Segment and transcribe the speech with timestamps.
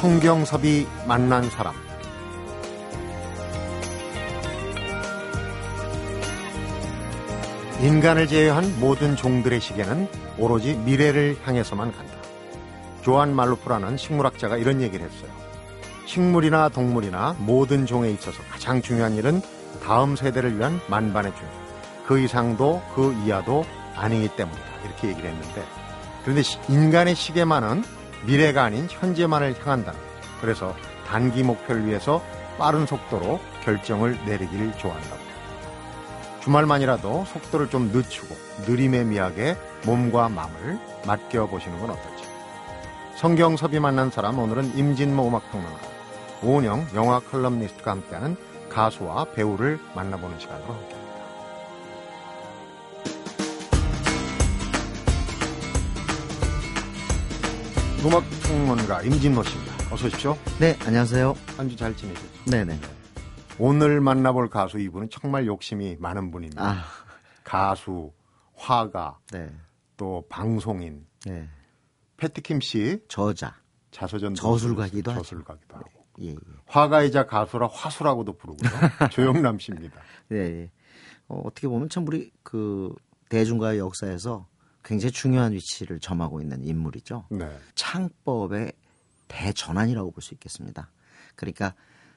[0.00, 1.74] 성경섭이 만난 사람
[7.82, 10.08] 인간을 제외한 모든 종들의 시계는
[10.38, 12.12] 오로지 미래를 향해서만 간다.
[13.02, 15.32] 조한 말루프라는 식물학자가 이런 얘기를 했어요.
[16.06, 19.42] 식물이나 동물이나 모든 종에 있어서 가장 중요한 일은
[19.82, 21.52] 다음 세대를 위한 만반의 준수.
[22.06, 23.64] 그 이상도 그 이하도
[23.96, 24.64] 아니기 때문이다.
[24.84, 25.64] 이렇게 얘기를 했는데
[26.22, 29.92] 그런데 인간의 시계만은 미래가 아닌 현재만을 향한다.
[30.40, 30.74] 그래서
[31.06, 32.22] 단기 목표를 위해서
[32.58, 35.28] 빠른 속도로 결정을 내리길 좋아한다고.
[36.40, 38.34] 주말만이라도 속도를 좀 늦추고
[38.66, 42.24] 느림의 미학에 몸과 마음을 맡겨보시는 건 어떨지.
[43.16, 45.80] 성경섭이 만난 사람 오늘은 임진모 음악평론가,
[46.42, 48.36] 오은영 영화 컬럼니스트가 함께하는
[48.70, 50.97] 가수와 배우를 만나보는 시간으로 함께
[58.12, 59.74] 음악평론가 임진모 씨입니다.
[59.92, 60.34] 어서 오십시오.
[60.58, 61.34] 네, 안녕하세요.
[61.58, 62.50] 한 주 잘 지내셨죠?
[62.50, 62.80] 네네.
[63.58, 66.62] 오늘 만나볼 가수 이분은 정말 욕심이 많은 분입니다.
[66.70, 66.84] 아,
[67.44, 68.10] 가수,
[68.56, 69.50] 화가, 네.
[69.98, 71.46] 또 방송인, 네.
[72.16, 73.54] 패티킴 씨 저자.
[73.90, 75.22] 자서전 저술가기도 하죠.
[75.22, 75.90] 저술가기도 하고
[76.22, 76.36] 예, 예.
[76.66, 78.70] 화가이자 가수라 화수라고도 부르고요.
[79.12, 80.00] 조영남 씨입니다.
[80.28, 80.70] 네, 예.
[81.28, 82.94] 어, 어떻게 보면 참 우리 그
[83.28, 84.46] 대중가의 역사에서
[84.88, 87.26] 굉장히 중요한 위치를 점하고 있는 인물이죠.
[87.30, 87.46] 네.
[87.74, 88.72] 창법의
[89.28, 90.90] 대전환이라고 볼 수 있겠습니다.
[91.36, 91.74] 그러니까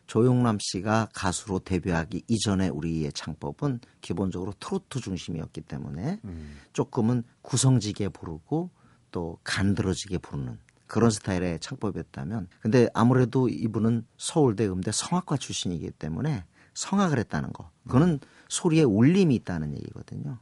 [0.07, 6.59] 조용남 씨가 가수로 데뷔하기 이전에 우리의 창법은 기본적으로 트로트 중심이었기 때문에 음.
[6.71, 8.69] 조금은 구성지게 부르고
[9.11, 17.19] 또 간드러지게 부르는 그런 스타일의 창법이었다면 근데 아무래도 이분은 서울대 음대 성악과 출신이기 때문에 성악을
[17.19, 20.39] 했다는 거 그거는 소리에 울림이 있다는 얘기거든요.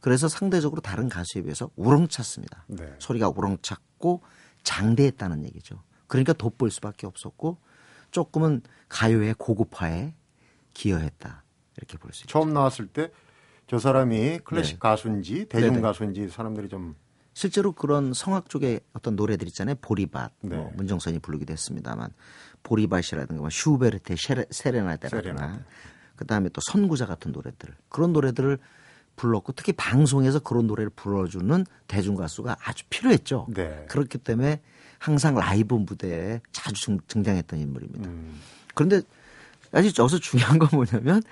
[0.00, 2.64] 그래서 상대적으로 다른 가수에 비해서 우렁찼습니다.
[2.68, 2.94] 네.
[2.98, 4.22] 소리가 우렁찼고
[4.62, 5.82] 장대했다는 얘기죠.
[6.06, 7.58] 그러니까 돋보일 수밖에 없었고
[8.10, 10.14] 조금은 가요의 고급화에
[10.74, 11.44] 기여했다
[11.76, 12.28] 이렇게 볼 수 있죠.
[12.32, 13.10] 처음 나왔을 때
[13.70, 14.78] 저 사람이 클래식 네.
[14.80, 15.80] 가수인지 대중 네네.
[15.82, 16.96] 가수인지 사람들이 좀
[17.34, 19.76] 실제로 그런 성악 쪽의 어떤 노래들 있잖아요.
[19.80, 20.56] 보리밭, 네.
[20.56, 22.10] 뭐 문정선이 부르기도 했습니다만
[22.64, 24.16] 보리밭이라든가 뭐 슈베르트의
[24.50, 25.64] 세레나데라든가 세레나데.
[26.16, 28.58] 그다음에 또 선구자 같은 노래들 그런 노래들을
[29.20, 33.46] 불렀고 특히 방송에서 그런 노래를 불러주는 대중 가수가 아주 필요했죠.
[33.54, 33.84] 네.
[33.88, 34.60] 그렇기 때문에
[34.98, 38.08] 항상 라이브 무대에 자주 등- 등장했던 인물입니다.
[38.08, 38.40] 음,
[38.74, 39.02] 그런데
[39.72, 41.22] 아직 여기서 중요한 건 뭐냐면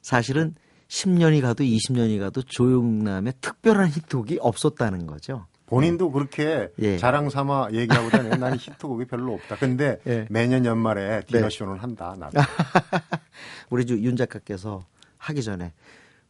[0.00, 0.54] 사실은
[0.88, 5.46] 10년이 가도 20년이 가도 조용남의 특별한 히트곡이 없었다는 거죠.
[5.66, 6.98] 본인도 그렇게 예.
[6.98, 8.36] 자랑 삼아 얘기하고 다녀요.
[8.36, 9.56] 나는 히트곡이 별로 없다.
[9.56, 10.26] 근데 예.
[10.30, 11.50] 매년 연말에 디너 네.
[11.50, 12.14] 쇼는 한다.
[12.18, 12.38] 나도.
[13.70, 14.84] 우리 주- 윤 작가께서
[15.18, 15.72] 하기 전에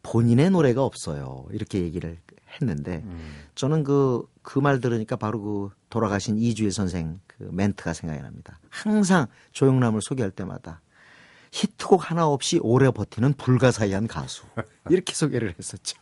[0.04, 1.46] 본인의 노래가 없어요.
[1.50, 2.18] 이렇게 얘기를
[2.60, 3.34] 했는데 음.
[3.56, 8.60] 저는 그, 그 말 들으니까 바로 그 돌아가신 이주일 선생 그 멘트가 생각이 납니다.
[8.70, 10.80] 항상 조용남을 소개할 때마다
[11.50, 14.44] 히트곡 하나 없이 오래 버티는 불가사의한 가수.
[14.90, 15.96] 이렇게 소개를 했었죠.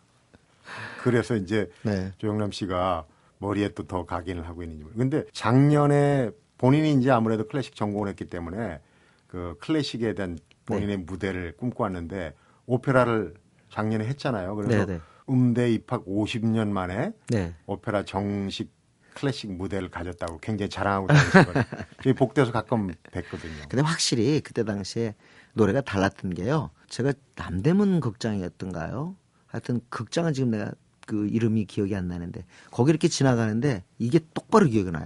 [1.03, 2.13] 그래서 이제 네.
[2.19, 3.07] 조영남 씨가
[3.39, 4.93] 머리에 또 더 각인을 하고 있는 인물.
[4.95, 8.81] 근데 작년에 본인이 이제 아무래도 클래식 전공을 했기 때문에
[9.27, 11.03] 그 클래식에 대한 본인의 네.
[11.05, 12.35] 무대를 꿈꿔왔는데
[12.67, 13.35] 오페라를
[13.73, 14.55] 작년에 했잖아요.
[14.55, 15.01] 그래서 네, 네.
[15.29, 17.55] 음대 입학 50년 만에 네.
[17.67, 18.71] 오페라 정식
[19.15, 21.65] 클래식 무대를 가졌다고 굉장히 자랑하고 다니시거든요.
[22.03, 23.69] 저희 복도에서 가끔 뵀거든요.
[23.69, 25.15] 근데 확실히 그때 당시에
[25.55, 26.71] 노래가 달랐던 게요.
[26.89, 29.17] 제가 남대문 극장이었던가요?
[29.47, 30.73] 하여튼 극장은 지금 내가
[31.07, 35.05] 그 이름이 기억이 안 나는데 거기 이렇게 지나가는데 이게 똑바로 기억이 나요.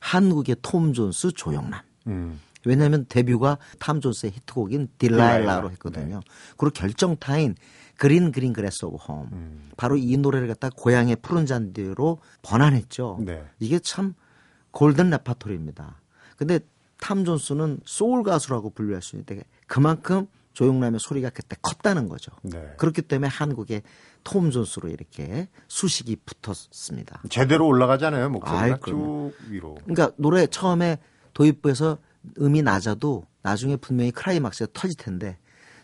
[0.00, 1.80] 한국의 톰 존스 조영남.
[2.06, 2.40] 음.
[2.64, 6.20] 왜냐하면 데뷔가 탐 존스의 히트곡인 Delilah로 했거든요.
[6.56, 7.56] 그리고 결정타인
[7.96, 9.28] Green Green Grass of Home.
[9.32, 9.70] 음.
[9.76, 13.18] 바로 이 노래를 갖다 고향의 푸른 잔디로 번안했죠.
[13.20, 13.44] 네.
[13.58, 14.14] 이게 참
[14.72, 16.00] 골든 레파토리입니다.
[16.36, 16.60] 근데
[16.98, 22.32] 탐 존스는 소울 가수라고 분류할 수 있는데 그만큼 조영남의 소리가 그때 컸다는 거죠.
[22.42, 22.74] 네.
[22.76, 23.82] 그렇기 때문에 한국의
[24.24, 27.22] 톰 존스로 이렇게 수식이 붙었습니다.
[27.30, 28.30] 제대로 올라가잖아요.
[28.30, 29.32] 목소리가 쭉.
[29.48, 29.74] 위로.
[29.84, 30.98] 그러니까 노래 처음에
[31.32, 31.98] 도입부에서
[32.38, 35.38] 음이 낮아도 나중에 분명히 크라이막스가 터질 텐데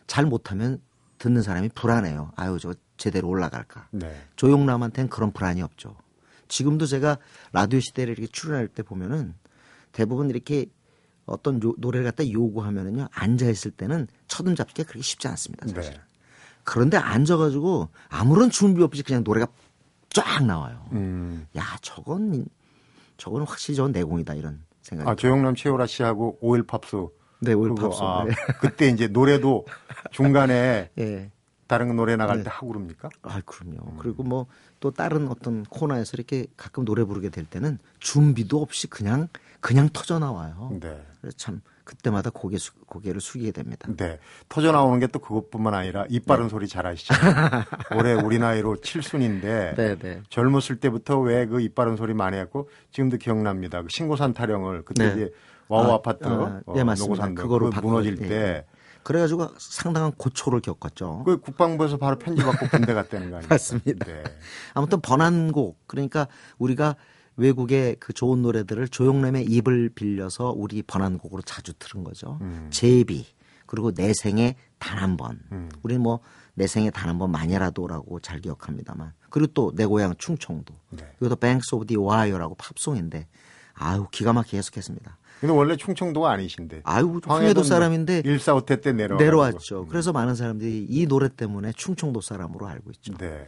[0.06, 0.80] 잘 못하면
[1.18, 2.32] 듣는 사람이 불안해요.
[2.36, 3.88] 아유 저 제대로 올라갈까.
[3.92, 4.14] 네.
[4.36, 5.96] 조용남한테는 그런 불안이 없죠.
[6.48, 7.18] 지금도 제가
[7.52, 9.34] 라디오 시대를 이렇게 출연할 때 보면은
[9.92, 10.66] 대부분 이렇게
[11.26, 15.66] 어떤 요- 노래를 갖다 요구하면은요 앉아 있을 때는 첫음 잡기가 그렇게 쉽지 않습니다.
[15.68, 15.92] 사실.
[15.92, 16.00] 네.
[16.64, 19.46] 그런데 앉아가지고 아무런 준비 없이 그냥 노래가
[20.10, 20.86] 쫙 나와요.
[20.92, 21.46] 음.
[21.56, 22.46] 야 저건
[23.16, 25.10] 저건 확실히 저건 내공이다 이런 생각이.
[25.10, 27.08] 아, 조영남 최유라 씨하고 오일 팝스.
[27.40, 28.00] 네, 그거, 팝스.
[28.02, 28.32] 아, 네.
[28.60, 29.66] 그때 이제 노래도
[30.10, 31.30] 중간에 예.
[31.66, 32.44] 다른 노래 나갈 네.
[32.44, 33.08] 때 하고 그럽니까?
[33.22, 33.96] 아, 그럼요.
[33.98, 34.46] 그리고 뭐
[34.80, 39.26] 또 다른 어떤 코너에서 이렇게 가끔 노래 부르게 될 때는 준비도 없이 그냥
[39.60, 40.70] 그냥 터져 나와요.
[40.80, 41.02] 네.
[41.20, 43.88] 그래서 참 그때마다 고개 수, 고개를 숙이게 됩니다.
[43.96, 44.20] 네.
[44.48, 47.64] 터져 나오는 게 또 그것뿐만 아니라 입 바른 소리 잘 하시잖아요.
[47.98, 50.22] 올해 우리 나이로 칠순인데 네, 네.
[50.28, 53.82] 젊었을 때부터 왜 그 입 바른 소리 많이 했고 지금도 기억납니다.
[53.82, 55.12] 그 신고산 타령을 그때 네.
[55.12, 55.32] 이제
[55.68, 57.32] 와우 아, 아, 아파트 아, 예, 맞습니다.
[57.34, 58.66] 그거로 무너질 예, 때
[59.02, 61.22] 그래가지고 상당한 고초를 겪었죠.
[61.24, 63.48] 그 국방부에서 바로 편지 받고 군대 갔다는 거 아니에요?
[63.50, 64.04] 맞습니다.
[64.06, 64.24] 네.
[64.74, 66.26] 아무튼 번안곡 그러니까
[66.58, 66.96] 우리가
[67.36, 72.38] 외국의 그 좋은 노래들을 조영남의 입을 빌려서 우리 번안곡으로 자주 들은 거죠.
[72.40, 72.66] 음.
[72.70, 73.26] 제비
[73.66, 75.40] 그리고 내 생에 단 한 번.
[75.52, 75.68] 음.
[75.82, 80.74] 우리는 뭐 내 생에 단 한 번 만이라도라고 잘 기억합니다만 그리고 또 내 고향 충청도
[80.90, 81.04] 네.
[81.20, 83.26] 이것도 Banks of the Ohio라고 팝송인데
[83.74, 85.16] 아유 기가 막히게 해석했습니다.
[85.40, 86.82] 근데 원래 충청도가 아니신데.
[86.84, 89.86] 아유 황해도 사람인데 일사후퇴 때 내려 내려왔죠.
[89.86, 93.16] 그래서 많은 사람들이 이 노래 때문에 충청도 사람으로 알고 있죠.
[93.18, 93.46] 네.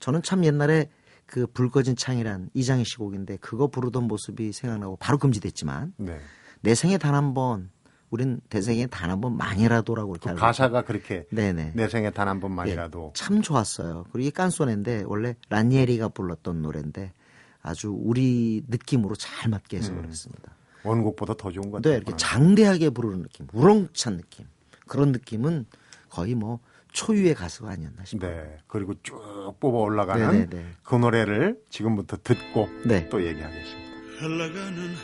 [0.00, 0.90] 저는 참 옛날에
[1.26, 6.18] 그 불 꺼진 창이란 이장희 씨 곡인데 그거 부르던 모습이 생각나고 바로 금지됐지만 네.
[6.62, 7.70] 내 생에 단 한 번
[8.10, 12.40] 우린 대생에 단 한 번 만이라도라고 이렇게 그 가사가 그렇게 네네 내 생에 단한 예,
[12.40, 14.04] 번만이라도 참 좋았어요.
[14.10, 17.12] 그리고 이게 깐소네인데 원래 란예리가 불렀던 노래인데
[17.60, 20.52] 아주 우리 느낌으로 잘 맞게 해석을 했습니다.
[20.84, 21.96] 원곡보다 더 좋은 것 네, 같아요.
[21.98, 24.46] 이렇게 장대하게 부르는 느낌, 우렁찬 느낌
[24.86, 25.66] 그런 느낌은
[26.08, 26.60] 거의 뭐
[26.92, 28.30] 초유의 가수가 아니었나 싶어요.
[28.30, 28.58] 네.
[28.66, 29.20] 그리고 쭉
[29.60, 30.66] 뽑아 올라가는 네, 네, 네.
[30.82, 33.08] 그 노래를 지금부터 듣고 네.
[33.08, 33.88] 또 얘기하겠습니다.
[34.18, 34.94] 흘러가는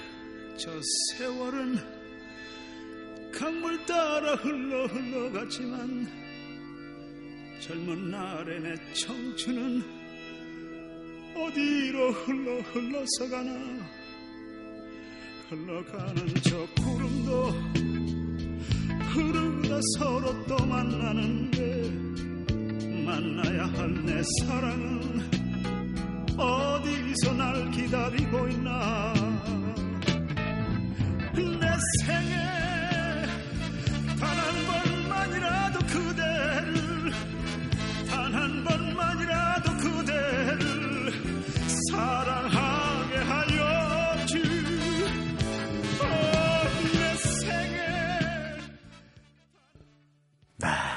[0.56, 0.70] 저
[1.16, 1.76] 세월은
[3.32, 6.08] 강물 따라 흘러 흘러갔지만
[7.60, 9.82] 젊은 날의 내 청춘은
[11.36, 13.50] 어디로 흘러 흘러서 가나
[15.50, 17.50] 흘러가는 저 구름도
[19.12, 21.90] 흐르다 서로 또 만나는데
[23.04, 25.20] 만나야 할 내 사랑은
[26.36, 29.14] 어디서 날 기다리고 있나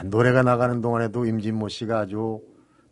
[0.09, 2.42] 노래가 나가는 동안에도 임진모 씨가 아주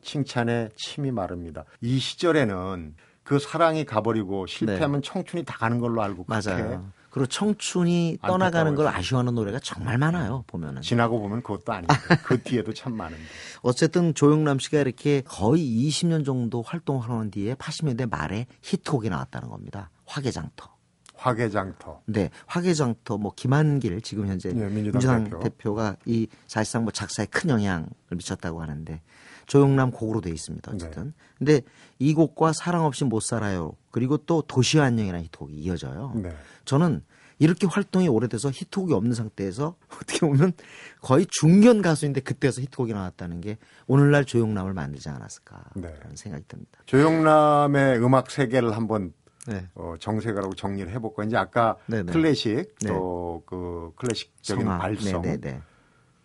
[0.01, 1.65] 칭찬에 침이 마릅니다.
[1.81, 6.39] 이 시절에는 그 사랑이 가버리고 실패하면 청춘이 다 가는 걸로 알고 네.
[6.41, 6.91] 맞아요.
[7.09, 8.17] 그리고 청춘이.
[8.21, 10.43] 떠나가는 걸 아쉬워하는 노래가 정말 많아요.
[10.47, 10.81] 보면은.
[10.81, 11.93] 지나고 보면 그것도 아니고
[12.25, 13.23] 그 뒤에도 참 많은데.
[13.61, 19.89] 어쨌든 조영남 씨가 이렇게 거의 20년 정도 활동하는 뒤에 80년대 말에 히트곡이 나왔다는 겁니다.
[20.05, 20.74] 화개장터.
[21.17, 22.01] 화개장터.
[22.05, 25.39] 네, 화개장터 뭐 김한길 지금 현재 예, 민주당 민주당, 대표.
[25.39, 29.01] 대표 가 이 사실상 뭐 작사에 큰 영향을 미쳤다고 하는데
[29.47, 30.71] 조영남 곡으로 돼 있습니다.
[30.71, 30.75] 네.
[30.75, 31.13] 어쨌든.
[31.37, 31.61] 근데
[31.99, 33.73] 이 곡과 사랑 없이 못 살아요.
[33.91, 36.13] 그리고 또 도시와 안녕이라는 히트곡이 이어져요.
[36.15, 36.35] 네.
[36.65, 37.01] 저는
[37.37, 40.53] 이렇게 활동이 오래돼서 히트곡이 없는 상태에서 어떻게 보면
[41.01, 43.57] 거의 중견 가수인데 그때서 히트곡이 나왔다는 게
[43.87, 45.93] 오늘날 조용남을 만들지 않았을까라는 네.
[46.15, 46.79] 생각이 듭니다.
[46.85, 49.13] 조영남의 음악 세계를 한번
[49.47, 49.67] 네.
[49.75, 51.23] 어, 정색하라고 정리를 해볼까.
[51.23, 52.11] 이제 아까 네네.
[52.11, 52.87] 클래식 네.
[52.87, 54.79] 또그 클래식적인 성악.
[54.79, 55.61] 발성 네네네.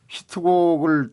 [0.09, 1.12] 히트곡을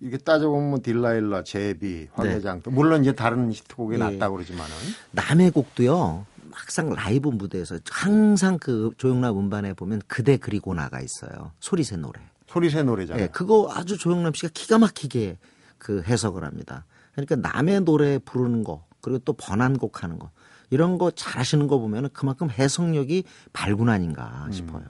[0.00, 4.04] 이게 따져보면 뭐 딜라일라, 제비, 화개장터 물론 이제 다른 히트곡이 네.
[4.04, 4.10] 예.
[4.10, 4.72] 낫다고 그러지만은
[5.12, 6.26] 남의 곡도요.
[6.50, 11.52] 막상 라이브 무대에서 항상 그 조용남 음반에 보면 그대 그리고 나가 있어요.
[11.60, 12.20] 소리새 노래.
[12.46, 13.24] 소리새 노래잖아요.
[13.24, 15.36] 예, 그거 아주 조영남 씨가 기가 막히게
[15.78, 16.86] 그 해석을 합니다.
[17.12, 20.30] 그러니까 남의 노래 부르는 거 그리고 또 번안곡 하는 거
[20.70, 24.84] 이런 거 잘하시는 거 보면은 그만큼 해석력이 발군 아닌가 싶어요.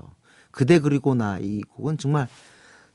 [0.50, 2.28] 그대 그리고 나 이 곡은 정말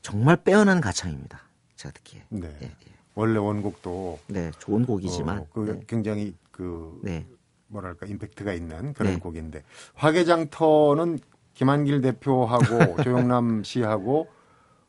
[0.00, 1.40] 정말 빼어난 가창입니다.
[1.76, 2.24] 제가 듣기에.
[2.30, 2.48] 네.
[2.62, 2.92] 예, 예.
[3.14, 5.80] 원래 원곡도 네, 좋은 곡이지만 어, 그 네.
[5.86, 7.26] 굉장히 그 네.
[7.68, 9.18] 뭐랄까 임팩트가 있는 그런 네.
[9.18, 9.62] 곡인데
[9.94, 11.18] 화개장터는
[11.54, 14.28] 김한길 대표하고 조영남 씨하고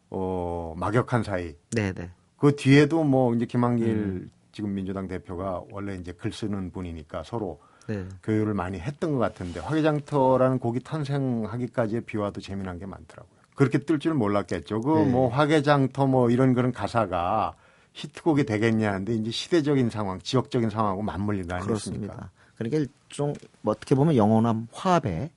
[0.10, 2.10] 어 막역한 사이 네, 네.
[2.38, 4.32] 그 뒤에도 뭐 이제 김한길 음.
[4.52, 8.06] 지금 민주당 대표가 원래 이제 글 쓰는 분이니까 서로 네.
[8.24, 13.34] 교류를 많이 했던 것 같은데 화개장터라는 곡이 탄생하기까지의 비화도 재미난 게 많더라고요.
[13.56, 14.82] 그렇게 뜰 줄 몰랐겠죠.
[14.82, 15.06] 그 네.
[15.06, 17.56] 뭐 화개장터 뭐 이런 그런 가사가
[17.94, 22.14] 히트곡이 되겠냐 하는데 이제 시대적인 상황, 지역적인 상황하고 맞물린 거 아니겠습니까?
[22.14, 22.32] 그렇습니다.
[22.56, 25.30] 그러니까 일종 뭐 어떻게 보면 영원한 화합의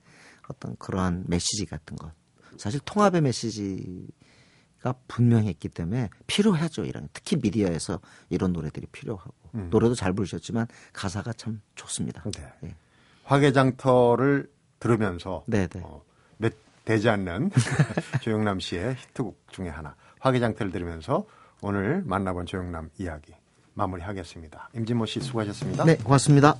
[0.47, 2.11] 어떤 그러한 메시지 같은 것.
[2.57, 4.07] 사실 통합의 메시지
[4.81, 6.85] 가 분명했기 때문에 필요하죠.
[6.85, 9.69] 이런 특히 미디어에서 이런 노래들이 필요하고 음.
[9.71, 12.23] 노래도 잘 부르셨지만 가사가 참 좋습니다.
[12.31, 12.53] 네.
[12.65, 12.75] 예.
[13.23, 15.81] 화개장터를 들으면서 네, 네.
[15.83, 16.03] 어,
[16.37, 16.53] 몇
[16.85, 17.51] 되지 않는
[18.21, 21.25] 조영남 씨의 히트곡 중에 하나 화개장터를 들으면서
[21.61, 23.33] 오늘 만나본 조영남 이야기
[23.73, 24.69] 마무리하겠습니다.
[24.75, 25.85] 임진모 씨 수고하셨습니다.
[25.85, 26.55] 네, 고맙습니다.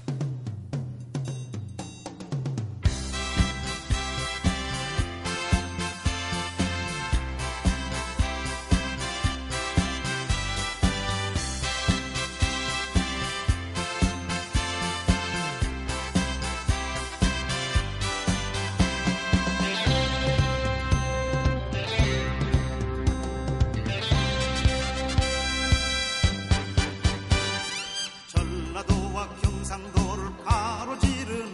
[28.57, 31.53] 전라도와 경상도를 가로지르는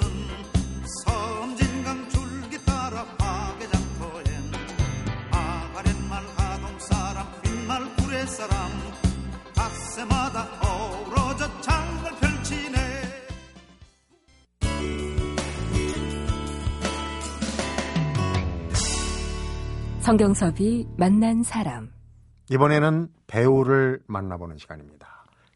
[1.05, 4.25] 섬진강 줄기 따라 화개장터엔
[5.31, 8.71] 아가렛말 하동사람 빈말 구례사람
[9.53, 12.77] 닷새마다 어우러져 장을 펼치네
[19.99, 21.91] 성경섭이 만난 사람.
[22.49, 25.12] 이번에는 배우를 만나보는 시간입니다.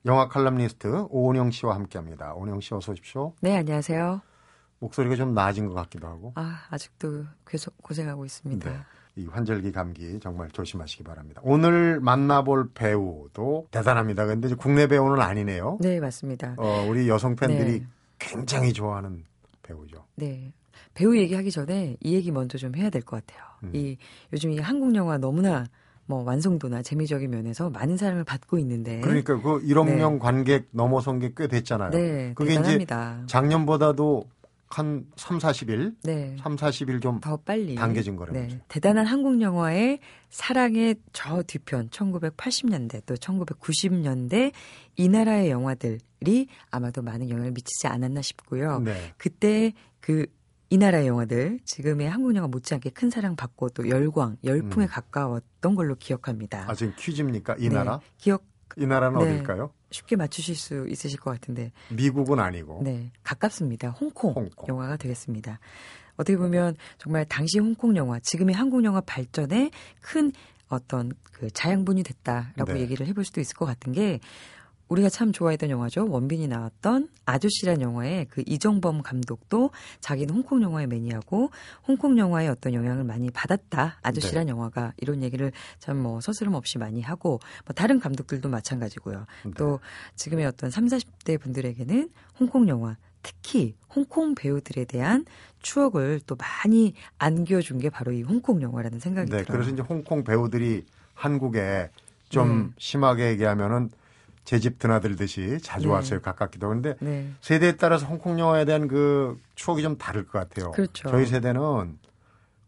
[0.08, 2.34] 영화 칼럼니스트 오은영 씨와 함께합니다.
[2.34, 3.34] 오은영 씨 어서 오십시오.
[3.42, 4.22] 네, 안녕하세요.
[4.80, 6.32] 목소리가 좀 나아진 것 같기도 하고.
[6.36, 8.70] 아, 아직도 계속 고생하고 있습니다.
[8.72, 8.78] 네.
[9.18, 11.42] 이 환절기 감기 정말 조심하시기 바랍니다.
[11.44, 14.26] 오늘 만나볼 배우도 대단합니다.
[14.28, 15.78] 근데 국내 배우는 아니네요.
[15.82, 16.56] 네, 맞습니다.
[16.58, 17.88] 어, 우리 여성 팬들이 네.
[18.20, 19.26] 굉장히 좋아하는
[19.64, 20.06] 배우죠.
[20.16, 20.54] 네.
[20.94, 23.44] 배우 얘기하기 전에 이 얘기 먼저 좀 해야 될 것 같아요.
[23.64, 23.72] 음.
[23.74, 23.98] 이
[24.32, 25.66] 요즘 이 한국 영화 너무나
[26.08, 31.32] 뭐 완성도나 재미적인 면에서 많은 사랑을 받고 있는데 그러니까 그 1억 명 관객 넘어선 게
[31.38, 31.92] 꽤 됐잖아요.
[31.92, 33.18] 네, 그게 대단합니다.
[33.20, 34.24] 이제 작년보다도
[34.70, 36.36] 한 3, 40일, 네.
[36.42, 38.60] 3, 40일 좀 더 빨리 당겨진 거라는 네.
[38.68, 40.00] 대단한 한국 영화의
[40.30, 44.52] 사랑의 저 뒤편 1980년대 또 1990년대
[44.96, 48.80] 이 나라의 영화들이 아마도 많은 영향을 미치지 않았나 싶고요.
[48.80, 49.14] 네.
[49.18, 50.26] 그때 그
[50.70, 54.88] 이 나라의 영화들 지금의 한국 영화 못지않게 큰 사랑 받고 또 열광 열풍에 음.
[54.90, 56.66] 가까웠던 걸로 기억합니다.
[56.68, 57.56] 아, 지금 퀴즈입니까?
[57.58, 58.00] 이 네, 나라?
[58.18, 58.44] 기억
[58.76, 59.26] 이 나라는 네.
[59.36, 59.72] 어딜까요?
[59.92, 62.82] 쉽게 맞추실 수 있으실 것 같은데 미국은 아니고.
[62.84, 63.90] 네 가깝습니다.
[63.92, 64.68] 홍콩, 홍콩.
[64.68, 65.60] 영화가 되겠습니다.
[66.18, 69.72] 어떻게 보면 정말 당시 홍콩 영화 지금의 한국 영화 발전에
[70.02, 70.34] 큰
[70.68, 72.82] 어떤 그 자양분이 됐다라고 네.
[72.82, 74.20] 얘기를 해볼 수도 있을 것 같은 게
[74.88, 76.08] 우리가 참 좋아했던 영화죠.
[76.10, 81.52] 원빈이 나왔던 아저씨란 영화에 그 이정범 감독도 자기는 홍콩 영화의 매니아고
[81.88, 84.00] 홍콩 영화의 어떤 영향을 많이 받았다.
[84.02, 84.52] 아저씨란 네.
[84.52, 89.26] 영화가 이런 얘기를 참 뭐 서스럼 없이 많이 하고 뭐 다른 감독들도 마찬가지고요.
[89.46, 89.52] 네.
[89.58, 89.80] 또
[90.16, 95.26] 지금의 어떤 3, 40대 분들에게는 홍콩 영화 특히 홍콩 배우들에 대한
[95.62, 99.58] 추억을 또 많이 안겨준 게 바로 이 홍콩 영화라는 생각이 네, 들어요.
[99.58, 101.90] 그래서 이제 홍콩 배우들이 한국에
[102.30, 102.74] 좀 네.
[102.78, 103.90] 심하게 얘기하면은
[104.48, 105.94] 제 집 드나들듯이 자주 네.
[105.94, 106.22] 왔어요.
[106.22, 106.70] 가깝기도.
[106.70, 107.30] 근데 네.
[107.42, 110.72] 세대에 따라서 홍콩 영화에 대한 그 추억이 좀 다를 것 같아요.
[110.72, 111.10] 그렇죠.
[111.10, 112.00] 저희 세대는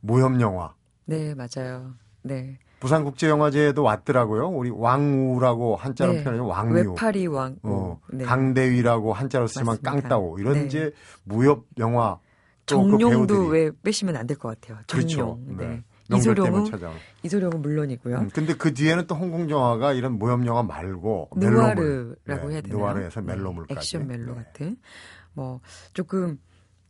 [0.02, 0.74] 무협 영화,
[1.06, 1.94] 네, 맞아요.
[2.22, 2.60] 네.
[2.82, 4.50] 부산국제영화제에도 왔더라고요.
[4.50, 6.24] 우리 왕우라고 한자로 네.
[6.24, 6.48] 표현해요.
[6.48, 6.74] 왕유.
[6.92, 7.56] 외파리 왕.
[7.64, 8.26] 어, 네.
[8.26, 9.92] 강대위라고 한자로 쓰면 맞습니다.
[9.92, 10.38] 깡따오.
[10.40, 10.66] 이런 네.
[10.66, 10.92] 이제
[11.24, 12.20] 무협 영화
[12.66, 13.50] 또그 정용도 배우들이.
[13.50, 14.80] 왜 빼시면 안 될 것 같아요.
[14.90, 15.08] 그렇죠.
[15.08, 15.58] 정용.
[15.58, 15.84] 네.
[16.18, 16.66] 이소룡은.
[17.24, 18.18] 이소룡은 물론이고요.
[18.18, 21.30] 음, 근데 그 뒤에는 또 홍콩 영화가 이런 무협 영화 말고.
[21.36, 22.78] 누아르라고 네, 해야 되나요?
[22.80, 23.78] 누아르에서 네, 멜로물까지.
[23.78, 24.44] 액션 멜로 네.
[24.44, 24.78] 같은
[25.34, 25.62] 뭐
[25.94, 26.40] 조금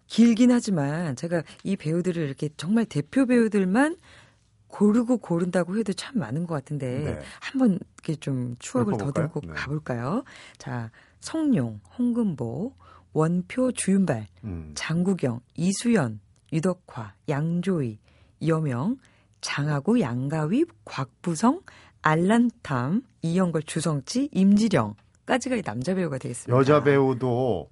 [0.08, 3.98] 길긴 하지만 제가 이 배우들을 이렇게 정말 대표 배우들만
[4.68, 7.20] 고르고 고른다고 해도 참 많은 것 같은데 네.
[7.42, 8.98] 한번 이렇게 좀 추억을?
[8.98, 9.54] 더듬고 네.
[9.54, 10.24] 가볼까요?
[10.58, 12.74] 자, 성룡, 홍금보,
[13.14, 14.72] 원표, 주윤발, 음.
[14.76, 16.20] 장국영, 이수연,
[16.54, 18.00] 유덕화, 양조위,
[18.40, 18.98] 이여명,
[19.42, 21.62] 장하구, 양가위, 곽부성,
[22.02, 26.58] 알란탐, 이영걸, 주성치, 임지령까지가 이 남자 배우가 되겠습니다.
[26.58, 27.70] 여자 배우도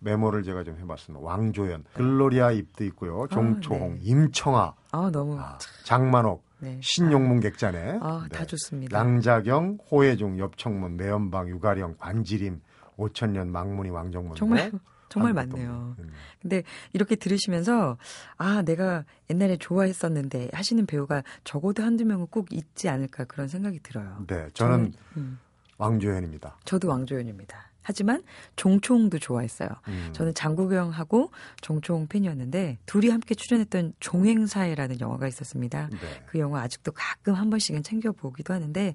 [0.00, 1.24] 메모를 제가 좀 해봤습니다.
[1.24, 3.26] 왕조연, 글로리아 입도 있고요.
[3.30, 4.00] 종초홍, 네.
[4.02, 6.78] 임청아, 아 너무 아, 장만옥, 네.
[6.82, 7.98] 신용문 객자네.
[8.00, 8.36] 아, 네.
[8.36, 8.98] 다 좋습니다.
[8.98, 12.60] 양자경, 호혜중, 엽청문, 매연방, 유가령, 관지림,
[12.96, 14.36] 오천년, 망문이, 왕정문.
[14.36, 14.80] 정말 뭐
[15.14, 15.94] 정말 많네요.
[15.98, 16.10] 음.
[16.42, 17.96] 근데 이렇게 들으시면서
[18.36, 24.24] 아 내가 옛날에 좋아했었는데 하시는 배우가 적어도 한두 명은 꼭 있지 않을까 그런 생각이 들어요.
[24.26, 25.38] 네, 저는 음,
[25.78, 26.58] 왕조연입니다.
[26.64, 27.70] 저도 왕조연입니다.
[27.82, 28.22] 하지만
[28.56, 29.68] 종초홍도 좋아했어요.
[29.88, 30.08] 음.
[30.12, 31.30] 저는 장국영하고
[31.60, 35.90] 종초홍 팬이었는데 둘이 함께 출연했던 종행사회라는 영화가 있었습니다.
[35.92, 35.98] 네.
[36.26, 38.94] 그 영화 아직도 가끔 한 번씩은 챙겨 보기도 하는데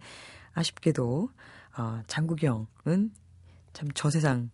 [0.54, 1.30] 아쉽게도
[1.78, 3.12] 어, 장국영은
[3.74, 4.50] 참 저 세상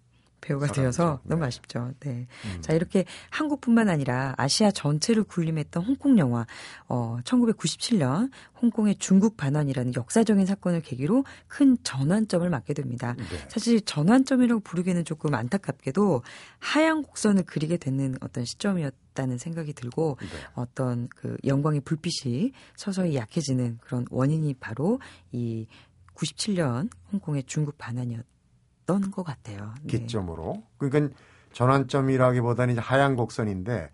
[0.46, 0.68] 배우가.
[0.68, 1.30] 되어서 네.
[1.30, 1.92] 너무 아쉽죠.
[2.02, 2.28] 네.
[2.46, 2.62] 음.
[2.62, 6.46] 자, 이렇게 한국뿐만 아니라 아시아 전체를 군림했던 홍콩 영화,
[6.88, 8.30] 어, 1997년
[8.62, 13.16] 홍콩의 중국 반환이라는 역사적인 사건을 계기로 큰 전환점을 맞게 됩니다.
[13.18, 13.24] 네.
[13.50, 16.22] 사실 전환점이라고 부르기는 조금 안타깝게도
[16.60, 20.28] 하얀 곡선을 그리게 되는 어떤 시점이었 다는 생각이 들고 네.
[20.56, 25.00] 어떤 그 영광의 불빛이 서서히 약해지는 그런 원인이 바로
[25.32, 25.68] 이
[26.16, 28.25] 97년 홍콩의 중국 반환이었
[28.86, 29.74] 던 것 같아요.
[29.84, 29.98] 네.
[30.00, 30.63] 기점으로.
[30.77, 31.13] 그러니까
[31.54, 33.89] 전환점이라기보다는 하얀 곡선인데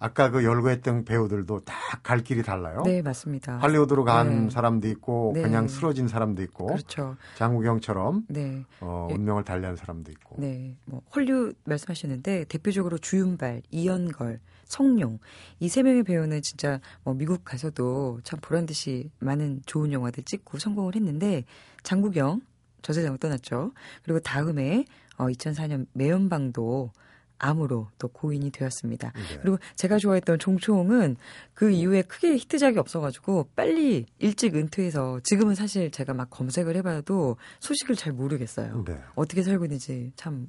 [0.00, 2.82] 아까 그 열거했던 배우들도 다 갈 길이 달라요.
[2.84, 3.56] 네, 맞습니다.
[3.58, 4.50] 할리우드로 간 네.
[4.50, 5.40] 사람도 있고 네.
[5.42, 7.16] 그냥 쓰러진 사람도 있고 그렇죠.
[7.36, 8.64] 장국영처럼 네.
[8.80, 9.14] 어, 예.
[9.14, 10.36] 운명을 달리하는 사람도 있고.
[10.38, 15.18] 네, 뭐 헐리우드 말씀하셨는데 대표적으로 주윤발, 이연걸, 성룡
[15.60, 20.58] 이 세 명의 배우는 진짜 뭐 미국 가서도 참 보란 듯이 많은 좋은 영화들 찍고
[20.58, 21.44] 성공을 했는데
[21.84, 22.40] 장국영
[22.84, 23.72] 저 세상을 떠났죠.
[24.04, 24.84] 그리고 다음에
[25.16, 26.92] 어, 2004년 매연방도
[27.38, 29.12] 암으로 또 고인이 되었습니다.
[29.12, 29.38] 네.
[29.42, 31.16] 그리고 제가 좋아했던 종총은
[31.54, 37.96] 그 이후에 크게 히트작이 없어가지고 빨리 일찍 은퇴해서 지금은 사실 제가 막 검색을 해봐도 소식을
[37.96, 38.84] 잘 모르겠어요.
[38.86, 39.00] 네.
[39.14, 40.48] 어떻게 살고 있는지 참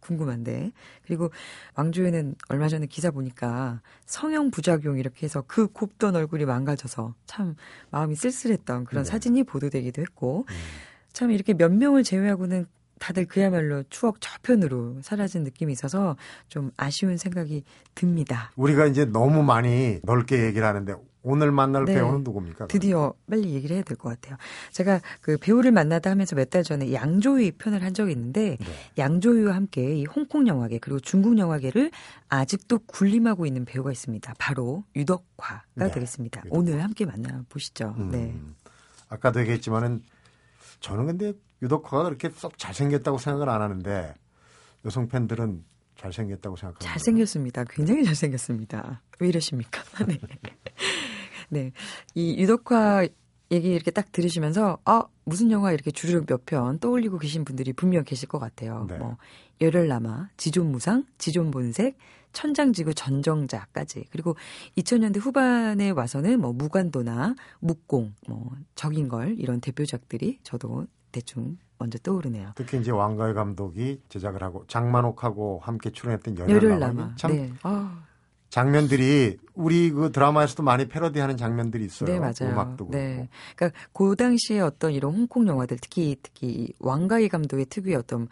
[0.00, 0.72] 궁금한데.
[1.04, 1.30] 그리고
[1.74, 7.56] 왕조에는 얼마 전에 기사 보니까 성형 부작용 이렇게 해서 그 곱던 얼굴이 망가져서 참
[7.90, 9.10] 마음이 쓸쓸했던 그런 네.
[9.10, 10.54] 사진이 보도되기도 했고 음.
[11.16, 12.66] 참 이렇게 몇 명을 제외하고는
[12.98, 16.14] 다들 그야말로 추억 저편으로 사라진 느낌이 있어서
[16.50, 18.52] 좀 아쉬운 생각이 듭니다.
[18.56, 21.94] 우리가 이제 너무 많이 넓게 얘기를 하는데 오늘 만날 네.
[21.94, 22.66] 배우는 누굽니까?
[22.66, 24.36] 드디어 빨리 얘기를 해야 될 것 같아요.
[24.72, 28.66] 제가 그 배우를 만나다 하면서 몇 달 전에 양조위 편을 한 적이 있는데 네.
[28.98, 31.90] 양조위와 함께 이 홍콩 영화계 그리고 중국 영화계를
[32.28, 34.34] 아직도 군림하고 있는 배우가 있습니다.
[34.38, 36.42] 바로 유덕화가 네, 되겠습니다.
[36.44, 36.60] 유덕화.
[36.60, 37.94] 오늘 함께 만나보시죠.
[37.96, 38.34] 음, 네.
[39.08, 40.02] 아까도 얘기했지만은
[40.80, 44.14] 저는 근데 유덕화가 그렇게 썩 잘생겼다고 생각을 안 하는데
[44.84, 45.64] 여성 팬들은
[45.96, 46.90] 잘생겼다고 생각합니다.
[46.92, 47.64] 잘생겼습니다.
[47.64, 49.02] 굉장히 잘생겼습니다.
[49.18, 49.82] 왜 이러십니까?
[50.06, 50.18] 네.
[51.48, 51.72] 네.
[52.14, 53.06] 이 유덕화
[53.50, 58.04] 얘기 이렇게 딱 들으시면서, 아, 무슨 영화 이렇게 주르륵 몇 편 떠올리고 계신 분들이 분명
[58.04, 58.86] 계실 것 같아요.
[58.88, 58.98] 네.
[58.98, 59.16] 뭐,
[59.60, 61.96] 열혈남아, 지존무상, 지존본색,
[62.32, 64.06] 천장지구 전정자까지.
[64.10, 64.36] 그리고
[64.76, 72.52] 2000년대 후반에 와서는 뭐, 무관도나 묵공, 뭐, 적인 걸, 이런 대표작들이 저도 대충 먼저 떠오르네요.
[72.56, 77.12] 특히 이제 왕가의 감독이 제작을 하고 장만옥하고 함께 출연했던 열혈남아 열혈남아.
[77.16, 77.52] 참 네.
[77.62, 78.02] 아,
[78.48, 82.08] 장면들이 우리 그 드라마에서도 많이 패러디하는 장면들이 있어요.
[82.08, 82.52] 네, 맞아요.
[82.52, 82.92] 음악도 그렇고.
[82.92, 83.28] 네.
[83.54, 88.28] 그러니까 그 당시에 어떤 이런 홍콩 영화들 특히 특히 이 왕가희 감독의 특유의 어떤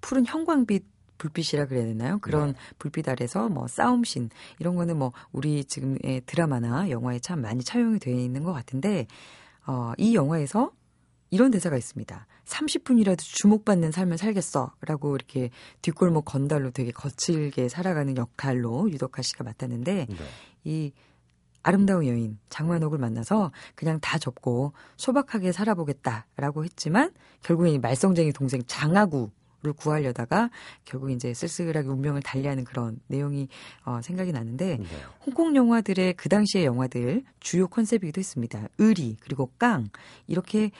[0.00, 0.84] 푸른 형광빛
[1.18, 2.18] 불빛이라 그래야 되나요?
[2.20, 2.58] 그런 네.
[2.78, 8.14] 불빛 아래서 뭐 싸움씬 이런 거는 뭐 우리 지금의 드라마나 영화에 참 많이 차용이 되어
[8.14, 9.06] 있는 것 같은데
[9.66, 10.70] 어, 이 영화에서
[11.30, 12.26] 이런 대사가 있습니다.
[12.44, 15.50] 30분이라도 주목받는 삶을 살겠어 라고 이렇게
[15.82, 20.16] 뒷골목 건달로 되게 거칠게 살아가는 역할로 유덕화 씨가 맡았는데 네.
[20.64, 20.92] 이
[21.62, 27.12] 아름다운 여인 장만옥을 만나서 그냥 다 접고 소박하게 살아보겠다라고 했지만
[27.42, 30.50] 결국엔 이 말썽쟁이 동생 장하구 를 구하려다가
[30.84, 33.48] 결국 이제 쓸쓸하게 운명을 달리하는 그런 내용이
[33.84, 34.84] 어, 생각이 나는데 네.
[35.26, 38.68] 홍콩 영화들의 그 당시의 영화들 주요 컨셉이기도 했습니다.
[38.78, 39.88] 의리 그리고 깡
[40.28, 40.70] 이렇게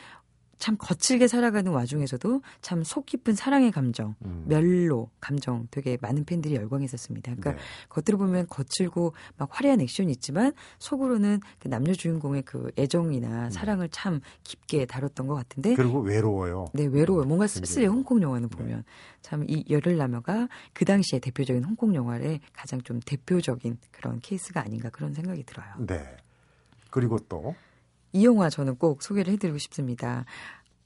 [0.58, 4.44] 참 거칠게 살아가는 와중에서도 참 속 깊은 사랑의 감정, 음.
[4.46, 7.34] 멸로 감정 되게 많은 팬들이 열광했었습니다.
[7.36, 7.58] 그러니까 네.
[7.90, 14.20] 겉으로 보면 거칠고 막 화려한 액션이 있지만 속으로는 그 남녀 주인공의 그 애정이나 사랑을 참
[14.44, 16.66] 깊게 다뤘던 것 같은데 그리고 외로워요.
[16.72, 17.26] 네 외로워요.
[17.26, 18.84] 뭔가 쓸쓸해 홍콩 영화는 보면
[19.22, 25.42] 참이 열혈남녀가 그 당시에 대표적인 홍콩 영화의 가장 좀 대표적인 그런 케이스가 아닌가 그런 생각이
[25.44, 25.66] 들어요.
[25.78, 26.16] 네.
[26.90, 27.54] 그리고 또
[28.12, 30.24] 이 영화 저는 꼭 소개를 해드리고 싶습니다.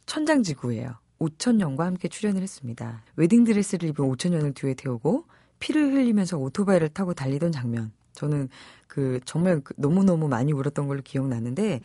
[0.06, 0.94] 천장지구예요.
[1.18, 3.02] 오천년과 함께 출연을 했습니다.
[3.16, 5.26] 웨딩드레스를 입은 오천년을 뒤에 태우고
[5.60, 7.92] 피를 흘리면서 오토바이를 타고 달리던 장면.
[8.12, 8.48] 저는
[8.88, 11.80] 그 정말 그 너무너무 많이 울었던 걸로 기억나는데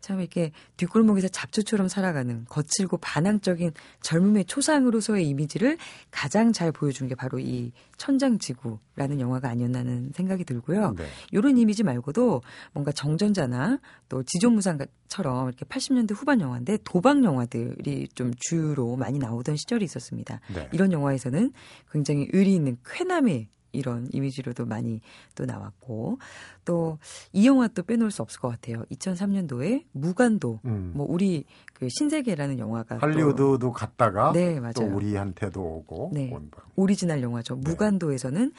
[0.00, 5.76] 참 이렇게 뒷골목에서 잡초처럼 살아가는 거칠고 반항적인 젊음의 초상으로서의 이미지를
[6.10, 10.94] 가장 잘 보여준 게 바로 이 천장지구라는 영화가 아니었나는 생각이 들고요.
[10.96, 11.06] 네.
[11.30, 12.40] 이런 이미지 말고도
[12.72, 19.84] 뭔가 정전자나 또 지존무상처럼 이렇게 80년대 후반 영화인데 도박 영화들이 좀 주로 많이 나오던 시절이
[19.84, 20.40] 있었습니다.
[20.54, 20.68] 네.
[20.72, 21.52] 이런 영화에서는
[21.90, 25.00] 굉장히 의리 있는 쾌남의 이런 이미지로도 많이
[25.34, 26.18] 또 나왔고
[26.64, 26.98] 또
[27.32, 28.84] 이 영화 또 빼놓을 수 없을 것 같아요.
[28.90, 30.92] 2003년도에 무간도 음.
[30.94, 34.96] 뭐 우리 그 신세계라는 영화가 또 할리우드도 갔다가 네, 또 맞아요.
[34.96, 36.32] 우리한테도 오고 네.
[36.76, 37.56] 오리지널 영화죠.
[37.56, 37.62] 네.
[37.70, 38.52] 무간도에서는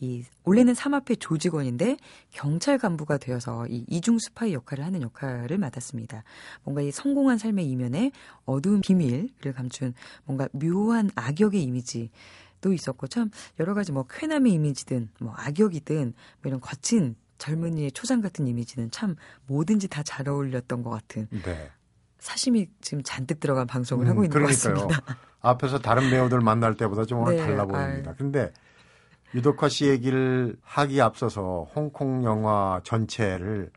[0.00, 1.96] 이 원래는 삼합회 조직원인데
[2.30, 6.24] 경찰 간부가 되어서 이 이중 스파이 역할을 하는 역할을 맡았습니다.
[6.64, 8.10] 뭔가 이 성공한 삶의 이면에
[8.44, 12.10] 어두운 비밀을 감춘 뭔가 묘한 악역의 이미지.
[12.64, 18.22] 도 있었고 참 여러 가지 뭐 쾌남의 이미지든 뭐 악역이든 뭐 이런 거친 젊은이의 초장
[18.22, 21.70] 같은 이미지는 참 뭐든지 다 잘 어울렸던 것 같은 네.
[22.18, 24.74] 사심이 지금 잔뜩 들어간 방송을 음, 하고 있는 그러니까요.
[24.74, 25.18] 것 같습니다.
[25.42, 28.10] 앞에서 다른 배우들 만날 때보다 좀 오늘 네, 달라 보입니다.
[28.10, 28.16] 아유.
[28.16, 28.50] 근데
[29.34, 33.70] 유덕화 씨 얘기를 하기 앞서서 홍콩 영화 전체를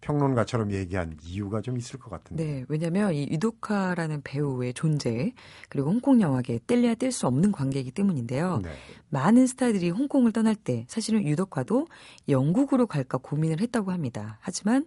[0.00, 2.44] 평론가처럼 얘기한 이유가 좀 있을 것 같은데.
[2.44, 5.32] 네, 왜냐하면 이 유도카라는 배우의 존재
[5.68, 8.60] 그리고 홍콩 영화계에 뗄래야 뗄 수 없는 관계이기 때문인데요.
[8.62, 8.70] 네.
[9.08, 11.86] 많은 스타들이 홍콩을 떠날 때 사실은 유독과도
[12.28, 14.38] 영국으로 갈까 고민을 했다고 합니다.
[14.40, 14.86] 하지만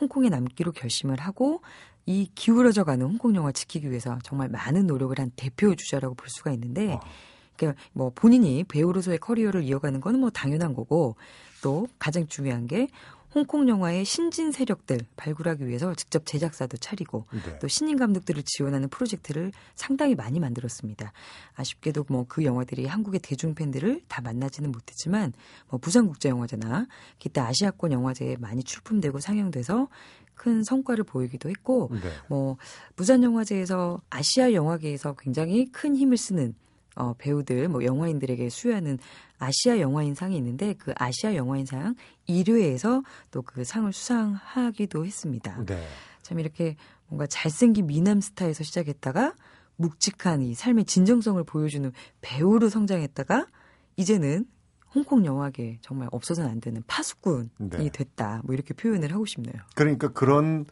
[0.00, 1.60] 홍콩에 남기로 결심을 하고
[2.06, 6.52] 이 기울어져 가는 홍콩 영화 지키기 위해서 정말 많은 노력을 한 대표 주자라고 볼 수가
[6.52, 7.00] 있는데 어.
[7.56, 11.16] 그러니까 뭐 본인이 배우로서의 커리어를 이어가는 건뭐 당연한 거고
[11.62, 12.88] 또 가장 중요한 게
[13.34, 17.58] 홍콩 영화의 신진 세력들 발굴하기 위해서 직접 제작사도 차리고 네.
[17.60, 21.12] 또 신인 감독들을 지원하는 프로젝트를 상당히 많이 만들었습니다.
[21.54, 25.34] 아쉽게도 뭐 그 영화들이 한국의 대중 팬들을 다 만나지는 못했지만
[25.68, 26.86] 뭐 부산국제영화제나
[27.18, 29.88] 기타 아시아권 영화제에 많이 출품되고 상영돼서
[30.34, 32.08] 큰 성과를 보이기도 했고 네.
[32.28, 32.56] 뭐
[32.96, 36.54] 부산 영화제에서 아시아 영화계에서 굉장히 큰 힘을 쓰는
[36.96, 38.98] 어, 배우들, 뭐 영화인들에게 수여하는
[39.38, 41.94] 아시아 영화인상이 있는데 그 아시아 영화인상
[42.28, 45.64] 1회에서 또 그 상을 수상하기도 했습니다.
[45.66, 45.86] 네.
[46.22, 46.76] 참 이렇게
[47.08, 49.34] 뭔가 잘생긴 미남 스타에서 시작했다가
[49.76, 53.46] 묵직한 이 삶의 진정성을 보여주는 배우로 성장했다가
[53.96, 54.46] 이제는
[54.94, 57.90] 홍콩 영화계 정말 없어서는 안 되는 파수꾼이 네.
[57.90, 58.42] 됐다.
[58.44, 59.54] 뭐 이렇게 표현을 하고 싶네요.
[59.74, 60.66] 그러니까 그런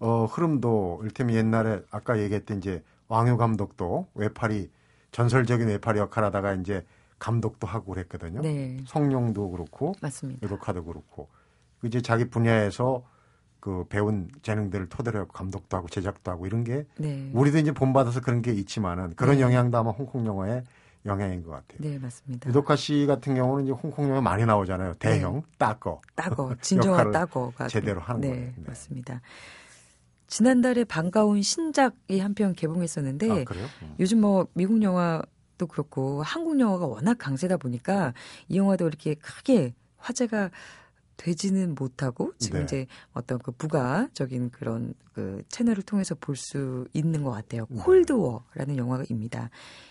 [0.00, 4.70] 어, 흐름도 이를테면 옛날에 아까 얘기했던 이제 왕유 감독도 외파리
[5.12, 6.84] 전설적인 외파리 역할 하다가 이제
[7.18, 8.40] 감독도 하고 그랬거든요.
[8.40, 10.40] 네, 성룡도 그렇고 맞습니다.
[10.42, 11.28] 유독카도 그렇고
[11.82, 13.04] 이제 자기 분야에서
[13.60, 18.20] 그 배운 재능들을 토대로 하고 감독도 하고 제작도 하고 이런 게 네, 우리도 이제 본받아서
[18.20, 19.42] 그런 게 있지만은 그런 네.
[19.42, 20.62] 영향도 아마 홍콩 영화의
[21.06, 21.78] 영향인 것 같아요.
[21.78, 22.48] 네 맞습니다.
[22.48, 24.94] 유독카 씨 같은 경우는 이제 홍콩 영화 많이 나오잖아요.
[24.94, 26.00] 대형, 따거.
[26.14, 28.44] 따거, 진정한 따거가 제대로 하는 네, 거예요.
[28.56, 28.64] 네.
[28.66, 29.20] 맞습니다.
[30.28, 33.34] 지난달에 반가운 신작이 한 편 개봉했었는데 아?
[33.82, 33.94] 음.
[33.98, 38.12] 요즘 뭐 미국 영화도 그렇고 한국 영화가 워낙 강세다 보니까
[38.48, 40.50] 이 영화도 이렇게 크게 화제가
[41.18, 42.64] 되지는 못하고 지금 네.
[42.64, 47.66] 이제 어떤 그 부가적인 그런 그 채널을 통해서 볼 수 있는 것 같아요.
[47.68, 47.82] 네.
[47.82, 49.50] 콜드워라는 영화입니다.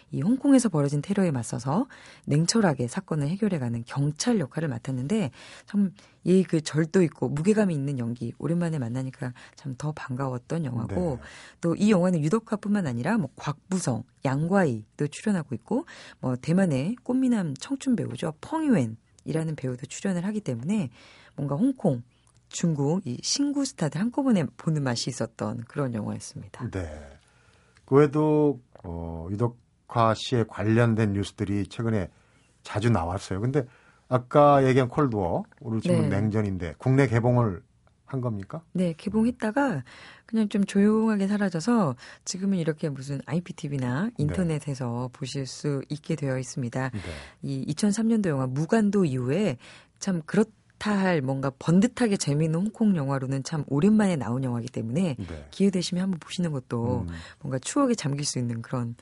[0.09, 1.85] 이 홍콩에서 벌어진 테러에 맞서서
[2.25, 5.31] 냉철하게 사건을 해결해가는 경찰 역할을 맡았는데
[5.65, 5.91] 참
[6.23, 11.27] 이 그 절도 있고 무게감이 있는 연기 오랜만에 만나니까 참 더 반가웠던 영화고 네.
[11.61, 15.85] 또이 영화는 유독카뿐만 아니라 뭐 곽부성, 양과이도 출연하고 있고
[16.19, 20.89] 뭐 대만의 꽃미남 청춘 배우죠 펑유엔 이라는 배우도 출연을 하기 때문에
[21.35, 22.01] 뭔가 홍콩,
[22.49, 26.69] 중국 이 신구 스타들 한꺼번에 보는 맛이 있었던 그런 영화였습니다.
[26.71, 27.19] 네.
[27.85, 32.09] 그 외에도 어, 유독화 씨에 관련된 뉴스들이 최근에
[32.63, 33.41] 자주 나왔어요.
[33.41, 33.65] 근데
[34.09, 36.19] 아까 얘기한 콜드워, 우리 지금 네.
[36.19, 37.61] 냉전인데 국내 개봉을
[38.07, 38.61] 한 겁니까?
[38.71, 39.83] 네, 개봉했다가
[40.25, 46.89] 그냥 좀 조용하게 사라져서 지금은 이렇게 무슨 IPTV나 인터넷에서 보실 수 있게 되어 있습니다.
[46.89, 46.99] 네.
[47.43, 49.57] 이 2003년도 영화 무간도 이후에
[49.99, 55.47] 참 그렇다 할 뭔가 번듯하게 재미있는 홍콩 영화로는 참 오랜만에 나온 영화이기 때문에 네.
[55.51, 57.13] 기회 되시면 한번 보시는 것도 음.
[57.41, 58.95] 뭔가 추억에 잠길 수 있는 그런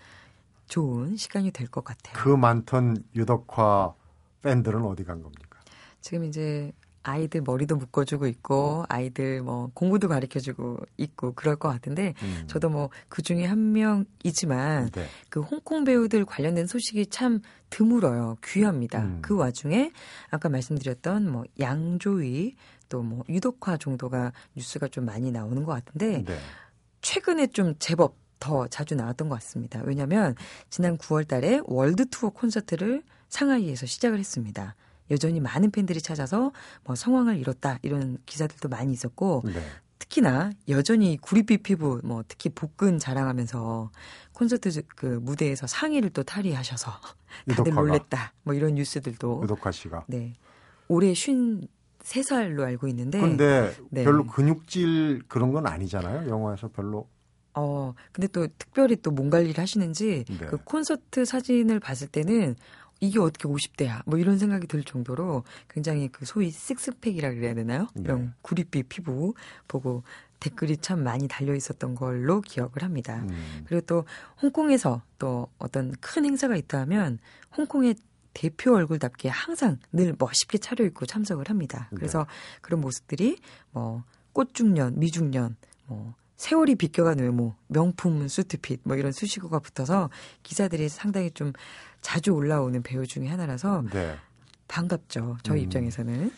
[0.67, 2.15] 좋은 시간이 될 것 같아요.
[2.15, 3.93] 그 많던 유독화
[4.41, 5.59] 팬들은 어디 간 겁니까?
[6.01, 6.71] 지금 이제
[7.05, 12.43] 아이들 머리도 묶어주고 있고 아이들 뭐 공부도 가르쳐주고 있고 그럴 것 같은데 음.
[12.47, 15.05] 저도 뭐 그 중에 한 명이지만 네.
[15.29, 17.39] 그 홍콩 배우들 관련된 소식이 참
[17.69, 18.37] 드물어요.
[18.43, 19.01] 귀합니다.
[19.03, 19.19] 음.
[19.21, 19.91] 그 와중에
[20.29, 22.55] 아까 말씀드렸던 뭐 양조위
[22.89, 26.37] 또 뭐 유독화 정도가 뉴스가 좀 많이 나오는 것 같은데 네.
[27.01, 29.81] 최근에 좀 제법 더 자주 나왔던 것 같습니다.
[29.83, 30.35] 왜냐하면
[30.69, 34.75] 지난 9월 달에 월드 투어 콘서트를 상하이에서 시작을 했습니다.
[35.11, 36.51] 여전히 많은 팬들이 찾아서
[36.83, 39.61] 뭐 성황을 이뤘다 이런 기사들도 많이 있었고 네.
[39.99, 43.91] 특히나 여전히 구릿빛 피부 뭐 특히 복근 자랑하면서
[44.33, 46.91] 콘서트 그 무대에서 상의를 또 탈의하셔서
[47.49, 47.81] 다들 유독화가.
[47.81, 50.05] 놀랬다 뭐 이런 뉴스들도 유독화 씨가.
[50.07, 50.35] 네
[50.87, 54.03] 올해 53살로 알고 있는데 근데 네.
[54.03, 56.29] 별로 근육질 그런 건 아니잖아요.
[56.29, 57.07] 영화에서 별로.
[57.57, 60.45] 어, 근데 또 특별히 또 몸 관리를 하시는지 네.
[60.47, 62.55] 그 콘서트 사진을 봤을 때는
[63.05, 64.01] 이게 어떻게 50대야?
[64.05, 67.87] 뭐 이런 생각이 들 정도로 굉장히 그 소위 식스팩이라 그래야 되나요?
[67.93, 68.03] 네.
[68.03, 69.33] 이런 구릿빛 피부
[69.67, 70.03] 보고
[70.39, 73.25] 댓글이 참 많이 달려 있었던 걸로 기억을 합니다.
[73.29, 73.63] 음.
[73.67, 74.05] 그리고 또
[74.41, 77.19] 홍콩에서 또 어떤 큰 행사가 있다 하면
[77.57, 77.95] 홍콩의
[78.33, 81.89] 대표 얼굴답게 항상 늘 멋있게 차려입고 참석을 합니다.
[81.95, 82.27] 그래서
[82.61, 83.37] 그런 모습들이
[83.71, 85.55] 뭐 꽃중년, 미중년,
[85.87, 90.09] 뭐 세월이 비껴간 외모, 명품 수트핏 뭐 이런 수식어가 붙어서
[90.43, 91.53] 기사들이 상당히 좀
[92.05, 94.15] 자주 올라오는 배우 중에 하나라서 네.
[94.67, 95.37] 반갑죠.
[95.41, 95.63] 저희 음.
[95.63, 96.31] 입장에서는.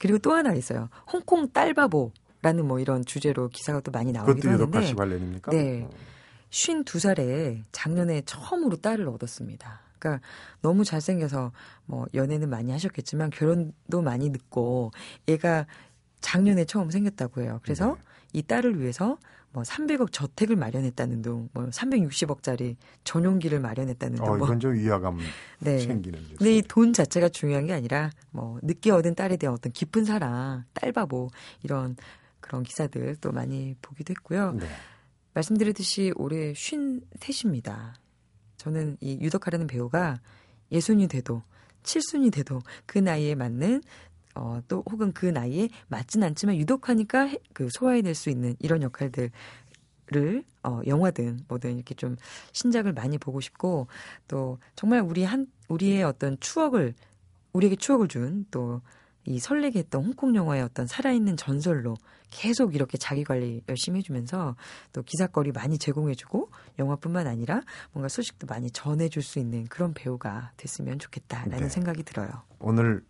[0.00, 0.88] 그리고 또 하나 있어요.
[1.12, 5.50] 홍콩 딸바보 라는 뭐 이런 주제로 기사가 또 많이 나오기도 그것도 하는데 씨 관련입니까?
[5.50, 5.82] 네.
[5.82, 5.90] 어.
[6.50, 9.80] 52살에 작년에 처음으로 딸을 얻었습니다.
[9.98, 10.26] 그러니까
[10.62, 11.52] 너무 잘생겨서
[11.84, 14.92] 뭐 연애는 많이 하셨겠지만 결혼도 많이 늦고
[15.28, 15.66] 얘가
[16.22, 17.60] 작년에 처음 생겼다고 해요.
[17.62, 18.00] 그래서 네.
[18.34, 19.16] 이 딸을 위해서
[19.52, 25.18] 뭐 300억 저택을 마련했다는 둥, 뭐 360억짜리 전용기를 마련했다는 둥, 어, 뭐 이건 좀 위화감
[25.60, 25.78] 네.
[25.78, 26.20] 생기는.
[26.36, 30.64] 근데 이 돈 자체가 중요한 게 아니라 뭐 늦게 얻은 딸에 대한 어떤 깊은 사랑,
[30.74, 31.30] 딸바보
[31.62, 31.96] 이런
[32.40, 34.52] 그런 기사들 또 많이 보기도 했고요.
[34.52, 34.66] 네.
[35.34, 37.92] 말씀드렸듯이 올해 53입니다.
[38.56, 40.16] 저는 이 유덕하라는 배우가
[40.72, 41.42] 예순이 돼도
[41.84, 43.82] 칠순이 돼도 그 나이에 맞는
[44.34, 49.30] 어, 또 혹은 그 나이에 맞진 않지만 유독하니까 해- 그 소화해낼 수 있는 이런 역할들을
[50.62, 52.16] 어, 영화든 뭐든 이렇게 좀
[52.52, 53.86] 신작을 많이 보고 싶고
[54.28, 56.94] 또 정말 우리 한 우리의 어떤 추억을
[57.52, 58.80] 우리에게 추억을 준 또
[59.26, 61.94] 이 설레게 했던 홍콩 영화의 어떤 살아있는 전설로
[62.28, 64.54] 계속 이렇게 자기 관리 열심히 해주면서
[64.92, 70.98] 또 기사거리 많이 제공해주고 영화뿐만 아니라 뭔가 소식도 많이 전해줄 수 있는 그런 배우가 됐으면
[70.98, 71.68] 좋겠다라는 네.
[71.70, 72.28] 생각이 들어요.
[72.58, 73.02] 오늘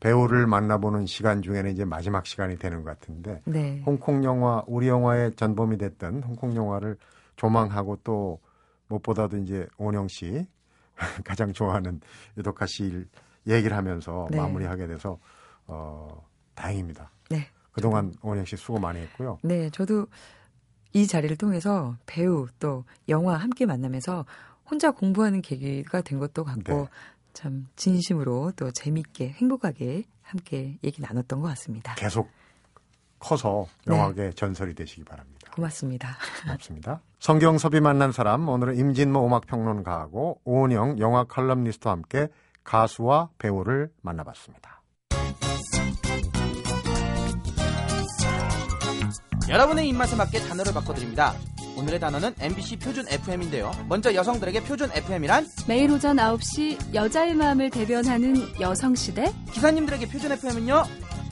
[0.00, 3.82] 배우를 만나보는 시간 중에는 이제 마지막 시간이 되는 것 같은데 네.
[3.84, 6.96] 홍콩 영화, 우리 영화의 전범이 됐던 홍콩 영화를
[7.36, 8.40] 조망하고 또
[8.88, 10.46] 무엇보다도 이제 오은영 씨
[11.24, 12.00] 가장 좋아하는
[12.36, 13.04] 유덕화 씨
[13.46, 14.38] 얘기를 하면서 네.
[14.38, 15.18] 마무리하게 돼서
[15.66, 17.10] 어, 다행입니다.
[17.30, 17.46] 네.
[17.72, 19.38] 그동안 오은영 씨 수고 많이 했고요.
[19.42, 20.06] 네, 저도
[20.92, 24.24] 이 자리를 통해서 배우 또 영화 함께 만나면서
[24.70, 26.86] 혼자 공부하는 계기가 된 것도 같고 네.
[27.38, 31.94] 참 진심으로 또 재밌게 행복하게 함께 얘기 나눴던 것 같습니다.
[31.94, 32.28] 계속
[33.20, 33.94] 커서 네.
[33.94, 35.52] 영화계 전설이 되시기 바랍니다.
[35.54, 36.16] 고맙습니다.
[36.42, 37.00] 고맙습니다.
[37.20, 42.26] 성경섭이 만난 사람 오늘은 임진모 음악평론가하고 오은영 영화 칼럼니스트와 함께
[42.64, 44.82] 가수와 배우를 만나봤습니다.
[49.48, 51.34] 여러분의 입맛에 맞게 단어를 바꿔드립니다.
[51.78, 53.70] 오늘의 단어는 MBC 표준 FM인데요.
[53.88, 60.84] 먼저 여성들에게 표준 FM이란 매일 오전 9시 여자의 마음을 대변하는 여성시대 기사님들에게 표준 FM은요.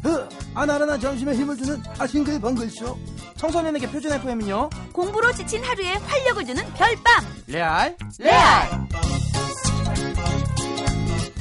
[0.03, 2.97] 그 아나라나 점심에 힘을 주는 아싱글 번글쇼
[3.37, 4.71] 청소년에게 표준 FM은요.
[4.93, 8.87] 공부로 지친 하루에 활력을 주는 별밤 레알 레알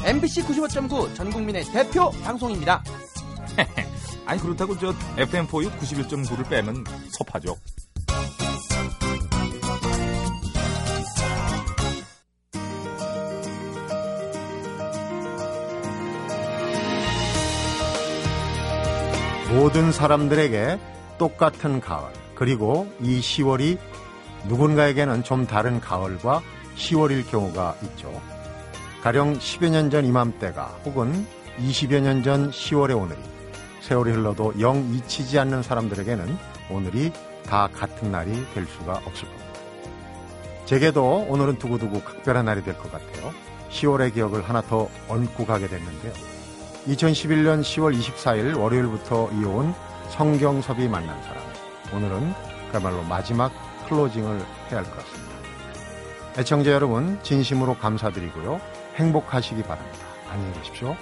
[0.03, 2.83] MBC 95.9 전국민의 대표 방송입니다.
[4.25, 7.55] 아니 그렇다고 저 FM4U 91.9를 빼면 섭하죠.
[19.49, 20.79] 모든 사람들에게
[21.17, 23.77] 똑같은 가을 그리고 이 10월이
[24.47, 26.41] 누군가에게는 좀 다른 가을과
[26.75, 28.21] 10월일 경우가 있죠.
[29.01, 31.25] 가령 10여 년 전 이맘때가 혹은
[31.59, 33.19] 20여 년 전 10월의 오늘이
[33.81, 36.37] 세월이 흘러도 영 잊히지 않는 사람들에게는
[36.71, 37.13] 오늘이
[37.45, 39.45] 다 같은 날이 될 수가 없을 겁니다.
[40.65, 43.31] 제게도 오늘은 두고두고 각별한 날이 될 것 같아요.
[43.69, 46.34] 10월의 기억을 하나 더 얹고 가게 됐는데요.
[46.87, 49.73] 2011년 10월 24일 월요일부터 이어온
[50.09, 51.43] 성경섭이 만난 사람.
[51.93, 52.33] 오늘은
[52.71, 53.51] 그야말로 마지막
[53.87, 54.39] 클로징을
[54.71, 55.35] 해야 할 것 같습니다.
[56.37, 58.59] 애청자 여러분, 진심으로 감사드리고요.
[58.95, 60.05] 행복하시기 바랍니다.
[60.29, 60.95] 안녕히 계십시오.